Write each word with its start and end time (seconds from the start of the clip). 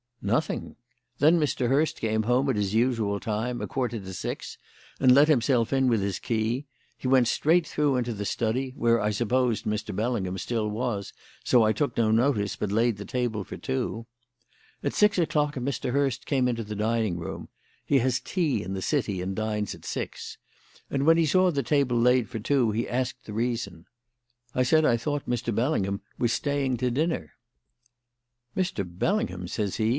"Nothing. 0.23 0.75
Then 1.17 1.39
Mr. 1.39 1.67
Hurst 1.67 1.99
came 1.99 2.23
home 2.23 2.47
at 2.49 2.55
his 2.55 2.75
usual 2.75 3.19
time 3.19 3.59
a 3.61 3.65
quarter 3.67 3.99
to 3.99 4.13
six 4.13 4.57
and 4.99 5.13
let 5.13 5.27
himself 5.27 5.73
in 5.73 5.87
with 5.89 6.01
his 6.01 6.19
key. 6.19 6.65
He 6.97 7.07
went 7.07 7.27
straight 7.27 7.65
through 7.65 7.95
into 7.97 8.13
the 8.13 8.25
study, 8.25 8.71
where 8.75 8.99
I 9.01 9.09
supposed 9.11 9.65
Mr. 9.65 9.95
Bellingham 9.95 10.37
still 10.37 10.69
was, 10.69 11.13
so 11.43 11.63
I 11.63 11.73
took 11.73 11.97
no 11.97 12.11
notice, 12.11 12.55
but 12.55 12.71
laid 12.71 12.97
the 12.97 13.05
table 13.05 13.43
for 13.43 13.57
two. 13.57 14.05
At 14.83 14.93
six 14.93 15.17
o'clock 15.17 15.55
Mr. 15.55 15.91
Hurst 15.91 16.27
came 16.27 16.47
into 16.47 16.63
the 16.63 16.75
dining 16.75 17.17
room 17.17 17.49
he 17.83 17.97
has 17.99 18.19
tea 18.19 18.61
in 18.63 18.73
the 18.73 18.81
City 18.81 19.21
and 19.21 19.35
dines 19.35 19.73
at 19.73 19.85
six 19.85 20.37
and 20.89 21.05
when 21.05 21.17
he 21.17 21.25
saw 21.27 21.49
the 21.49 21.63
table 21.63 21.97
laid 21.97 22.29
for 22.29 22.39
two 22.39 22.69
he 22.71 22.87
asked 22.89 23.25
the 23.25 23.33
reason. 23.33 23.85
I 24.53 24.63
said 24.63 24.85
I 24.85 24.97
thought 24.97 25.27
Mr. 25.29 25.53
Bellingham 25.53 26.01
was 26.17 26.31
staying 26.33 26.77
to 26.77 26.89
dinner. 26.91 27.33
"'Mr. 28.55 28.83
Bellingham!' 28.87 29.47
says 29.47 29.77
he. 29.77 29.89